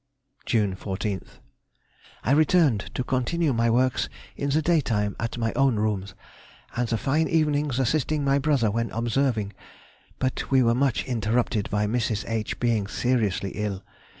[0.47, 6.15] June 14th.—I returned to continue my works in the daytime at my own rooms,
[6.75, 9.53] and the fine evenings assisting my brother when observing,
[10.17, 12.25] but we were much interrupted by Mrs.
[12.27, 12.59] H.
[12.59, 13.83] being seriously ill.